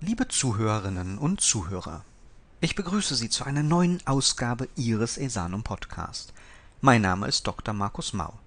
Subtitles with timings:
[0.00, 2.04] Liebe Zuhörerinnen und Zuhörer,
[2.60, 6.32] ich begrüße Sie zu einer neuen Ausgabe Ihres Esanum Podcast.
[6.80, 7.74] Mein Name ist Dr.
[7.74, 8.38] Markus Mau.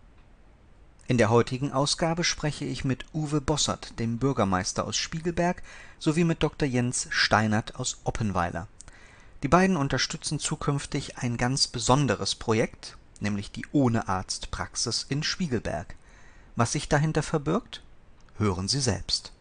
[1.08, 5.62] In der heutigen Ausgabe spreche ich mit Uwe Bossert, dem Bürgermeister aus Spiegelberg,
[6.00, 6.70] sowie mit Dr.
[6.70, 8.70] Jens Steinert aus Oppenweiler.
[9.44, 15.96] Die beiden unterstützen zukünftig ein ganz besonderes Projekt, nämlich die Ohne Arzt Praxis in Spiegelberg.
[16.56, 17.84] Was sich dahinter verbirgt?
[18.38, 19.34] Hören Sie selbst.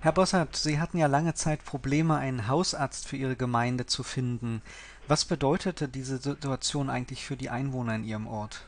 [0.00, 4.62] Herr Bossert, Sie hatten ja lange Zeit Probleme, einen Hausarzt für Ihre Gemeinde zu finden.
[5.08, 8.64] Was bedeutete diese Situation eigentlich für die Einwohner in Ihrem Ort?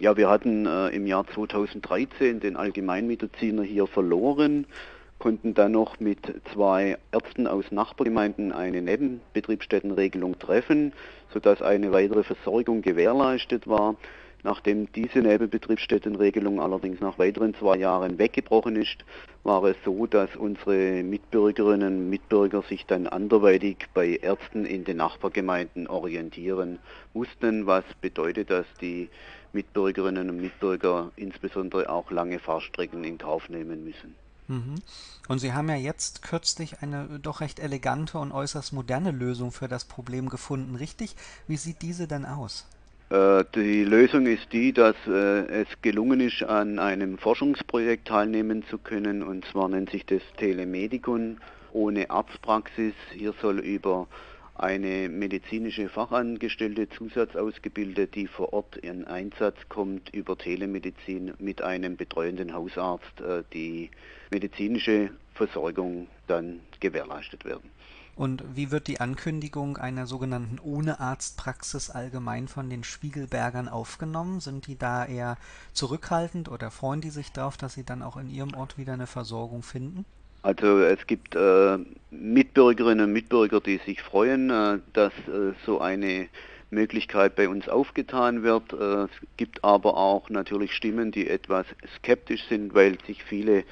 [0.00, 4.64] Ja, wir hatten äh, im Jahr 2013 den Allgemeinmediziner hier verloren,
[5.18, 6.20] konnten dann noch mit
[6.54, 10.94] zwei Ärzten aus Nachbargemeinden eine Nebenbetriebsstättenregelung treffen,
[11.34, 13.96] sodass eine weitere Versorgung gewährleistet war.
[14.44, 19.04] Nachdem diese Nebenbetriebsstättenregelung allerdings nach weiteren zwei Jahren weggebrochen ist,
[19.42, 24.98] war es so, dass unsere Mitbürgerinnen und Mitbürger sich dann anderweitig bei Ärzten in den
[24.98, 26.78] Nachbargemeinden orientieren
[27.14, 29.08] mussten, was bedeutet, dass die
[29.52, 34.14] Mitbürgerinnen und Mitbürger insbesondere auch lange Fahrstrecken in Kauf nehmen müssen.
[34.46, 34.76] Mhm.
[35.28, 39.68] Und Sie haben ja jetzt kürzlich eine doch recht elegante und äußerst moderne Lösung für
[39.68, 41.16] das Problem gefunden, richtig?
[41.46, 42.66] Wie sieht diese denn aus?
[43.10, 48.78] Äh, die Lösung ist die, dass äh, es gelungen ist, an einem Forschungsprojekt teilnehmen zu
[48.78, 49.22] können.
[49.22, 51.38] Und zwar nennt sich das Telemedikon
[51.72, 52.94] ohne Arztpraxis.
[53.14, 54.08] Hier soll über
[54.54, 62.52] eine medizinische Fachangestellte zusatzausgebildet, die vor Ort in Einsatz kommt, über Telemedizin mit einem betreuenden
[62.52, 63.90] Hausarzt äh, die
[64.30, 67.70] medizinische Versorgung dann gewährleistet werden.
[68.18, 74.40] Und wie wird die Ankündigung einer sogenannten Ohne-Arzt-Praxis allgemein von den Spiegelbergern aufgenommen?
[74.40, 75.36] Sind die da eher
[75.72, 79.06] zurückhaltend oder freuen die sich darauf, dass sie dann auch in ihrem Ort wieder eine
[79.06, 80.04] Versorgung finden?
[80.42, 81.78] Also es gibt äh,
[82.10, 86.26] Mitbürgerinnen und Mitbürger, die sich freuen, äh, dass äh, so eine
[86.70, 88.72] Möglichkeit bei uns aufgetan wird.
[88.72, 91.66] Äh, es gibt aber auch natürlich Stimmen, die etwas
[91.98, 93.62] skeptisch sind, weil sich viele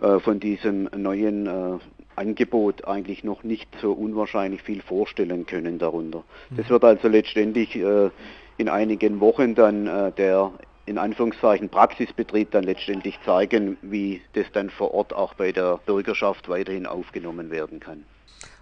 [0.00, 1.78] äh, von diesem neuen äh,
[2.20, 6.22] Angebot eigentlich noch nicht so unwahrscheinlich viel vorstellen können darunter.
[6.50, 6.56] Mhm.
[6.58, 8.10] Das wird also letztendlich äh,
[8.58, 10.52] in einigen Wochen dann äh, der
[10.86, 16.48] in Anführungszeichen Praxisbetrieb dann letztendlich zeigen, wie das dann vor Ort auch bei der Bürgerschaft
[16.48, 18.04] weiterhin aufgenommen werden kann.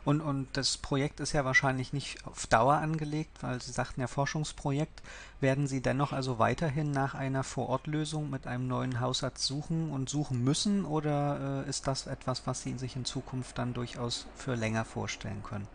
[0.05, 4.07] Und, und das Projekt ist ja wahrscheinlich nicht auf Dauer angelegt, weil Sie sagten ja
[4.07, 5.03] Forschungsprojekt.
[5.41, 10.43] Werden Sie dennoch also weiterhin nach einer Vorortlösung mit einem neuen Hausarzt suchen und suchen
[10.43, 14.85] müssen oder äh, ist das etwas, was Sie sich in Zukunft dann durchaus für länger
[14.85, 15.69] vorstellen können?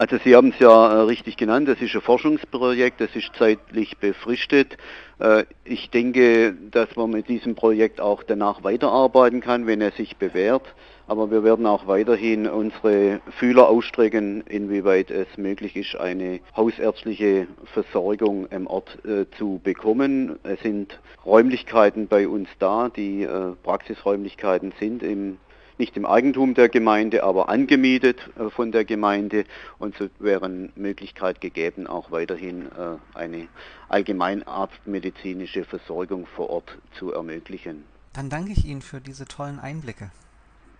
[0.00, 3.98] Also Sie haben es ja äh, richtig genannt, das ist ein Forschungsprojekt, das ist zeitlich
[3.98, 4.78] befristet.
[5.18, 10.16] Äh, ich denke, dass man mit diesem Projekt auch danach weiterarbeiten kann, wenn er sich
[10.16, 10.62] bewährt.
[11.10, 18.46] Aber wir werden auch weiterhin unsere Fühler ausstrecken, inwieweit es möglich ist, eine hausärztliche Versorgung
[18.46, 20.38] im Ort äh, zu bekommen.
[20.44, 25.38] Es sind Räumlichkeiten bei uns da, die äh, Praxisräumlichkeiten sind im
[25.78, 29.46] nicht im Eigentum der Gemeinde, aber angemietet äh, von der Gemeinde
[29.80, 33.48] und so wäre eine Möglichkeit gegeben, auch weiterhin äh, eine
[33.88, 37.82] allgemeinarztmedizinische Versorgung vor Ort zu ermöglichen.
[38.12, 40.12] Dann danke ich Ihnen für diese tollen Einblicke.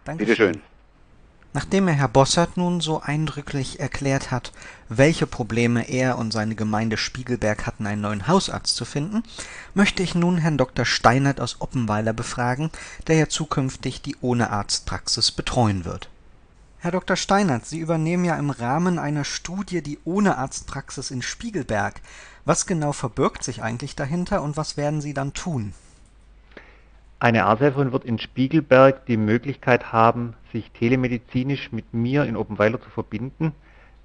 [0.05, 0.25] Danke.
[0.25, 0.61] Bitte schön.
[1.53, 4.53] Nachdem mir Herr Bossert nun so eindrücklich erklärt hat,
[4.89, 9.25] welche Probleme er und seine Gemeinde Spiegelberg hatten, einen neuen Hausarzt zu finden,
[9.75, 10.85] möchte ich nun Herrn Dr.
[10.85, 12.71] Steinert aus Oppenweiler befragen,
[13.09, 16.09] der ja zukünftig die Ohne-Arzt-Praxis betreuen wird.
[16.79, 17.17] Herr Dr.
[17.17, 22.01] Steinert, Sie übernehmen ja im Rahmen einer Studie die Ohne-Arzt-Praxis in Spiegelberg.
[22.45, 25.75] Was genau verbirgt sich eigentlich dahinter und was werden Sie dann tun?
[27.23, 32.89] Eine Arzthelferin wird in Spiegelberg die Möglichkeit haben, sich telemedizinisch mit mir in Oppenweiler zu
[32.89, 33.53] verbinden.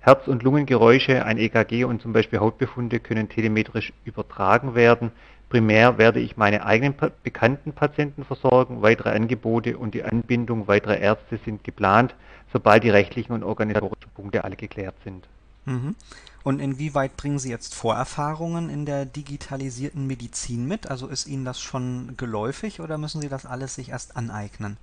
[0.02, 5.12] Herz- und Lungengeräusche, ein EKG und zum Beispiel Hautbefunde können telemetrisch übertragen werden.
[5.48, 6.94] Primär werde ich meine eigenen
[7.24, 8.82] bekannten Patienten versorgen.
[8.82, 12.16] Weitere Angebote und die Anbindung weiterer Ärzte sind geplant,
[12.52, 15.26] sobald die rechtlichen und organisatorischen Punkte alle geklärt sind.
[15.66, 15.96] Mhm.
[16.44, 20.90] Und inwieweit bringen Sie jetzt Vorerfahrungen in der digitalisierten Medizin mit?
[20.90, 24.78] Also ist Ihnen das schon geläufig oder müssen Sie das alles sich erst aneignen?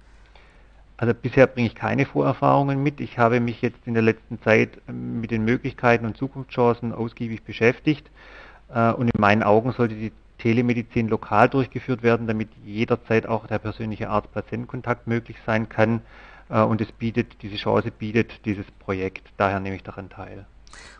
[0.96, 3.00] Also bisher bringe ich keine Vorerfahrungen mit.
[3.00, 7.42] Ich habe mich jetzt in der letzten Zeit ähm, mit den Möglichkeiten und Zukunftschancen ausgiebig
[7.42, 8.10] beschäftigt.
[8.72, 13.58] Äh, und in meinen Augen sollte die Telemedizin lokal durchgeführt werden, damit jederzeit auch der
[13.58, 16.02] persönliche Arzt-Patient-Kontakt möglich sein kann.
[16.50, 19.28] Äh, und es bietet, diese Chance bietet dieses Projekt.
[19.36, 20.46] Daher nehme ich daran teil.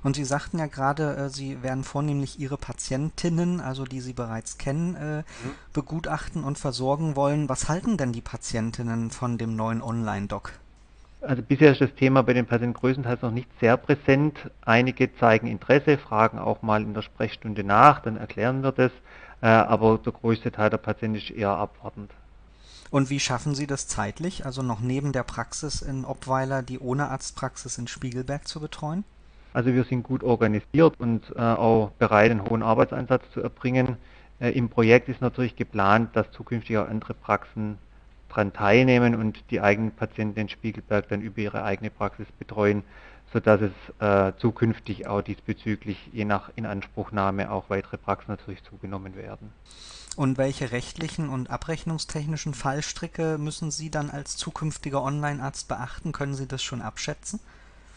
[0.03, 4.59] Und Sie sagten ja gerade, äh, Sie werden vornehmlich Ihre Patientinnen, also die Sie bereits
[4.59, 5.25] kennen, äh, mhm.
[5.73, 7.49] begutachten und versorgen wollen.
[7.49, 10.53] Was halten denn die Patientinnen von dem neuen Online-Doc?
[11.23, 14.51] Also bisher ist das Thema bei den Patienten größtenteils noch nicht sehr präsent.
[14.63, 18.91] Einige zeigen Interesse, fragen auch mal in der Sprechstunde nach, dann erklären wir das,
[19.41, 22.11] äh, aber der größte Teil der Patienten ist eher abwartend.
[22.91, 27.09] Und wie schaffen Sie das zeitlich, also noch neben der Praxis in Obweiler die ohne
[27.09, 29.05] Arztpraxis in Spiegelberg zu betreuen?
[29.53, 33.97] Also wir sind gut organisiert und äh, auch bereit, einen hohen Arbeitseinsatz zu erbringen.
[34.41, 37.79] Äh, Im Projekt ist natürlich geplant, dass zukünftig auch andere Praxen
[38.29, 42.83] daran teilnehmen und die eigenen Patienten in Spiegelberg dann über ihre eigene Praxis betreuen,
[43.33, 49.53] sodass es äh, zukünftig auch diesbezüglich je nach Inanspruchnahme auch weitere Praxen natürlich zugenommen werden.
[50.17, 56.13] Und welche rechtlichen und abrechnungstechnischen Fallstricke müssen Sie dann als zukünftiger Online-Arzt beachten?
[56.13, 57.41] Können Sie das schon abschätzen?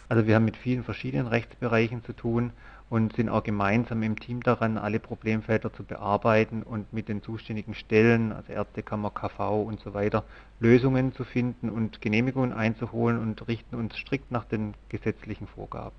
[0.09, 2.51] Also wir haben mit vielen verschiedenen Rechtsbereichen zu tun
[2.89, 7.73] und sind auch gemeinsam im Team daran, alle Problemfelder zu bearbeiten und mit den zuständigen
[7.73, 10.23] Stellen, also Ärztekammer, KV und so weiter,
[10.59, 15.95] Lösungen zu finden und Genehmigungen einzuholen und richten uns strikt nach den gesetzlichen Vorgaben.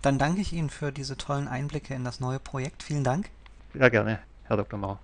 [0.00, 2.82] Dann danke ich Ihnen für diese tollen Einblicke in das neue Projekt.
[2.82, 3.28] Vielen Dank.
[3.74, 4.78] Sehr gerne, Herr Dr.
[4.78, 4.98] Mau.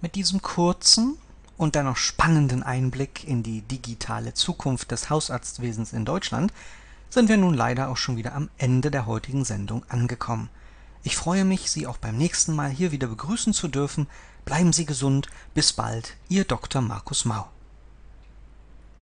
[0.00, 1.18] Mit diesem kurzen
[1.56, 6.52] und dennoch spannenden Einblick in die digitale Zukunft des Hausarztwesens in Deutschland
[7.12, 10.48] sind wir nun leider auch schon wieder am Ende der heutigen Sendung angekommen.
[11.02, 14.06] Ich freue mich, Sie auch beim nächsten Mal hier wieder begrüßen zu dürfen.
[14.46, 15.28] Bleiben Sie gesund.
[15.52, 16.80] Bis bald, Ihr Dr.
[16.80, 17.50] Markus Mau.